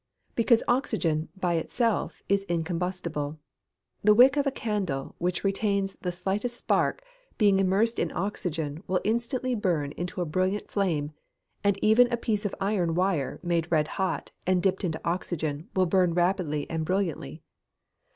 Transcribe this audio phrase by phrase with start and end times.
[0.35, 3.37] _Because oxygen, by itself, is incombustible.
[4.03, 7.03] The wick of a candle, which retains the slightest spark,
[7.37, 11.11] being immersed in oxygen, will instantly burst into a brilliant flame;
[11.63, 15.85] and even a piece of iron wire made red hot, and dipped in oxygen, will
[15.85, 17.43] burn rapidly and brilliantly.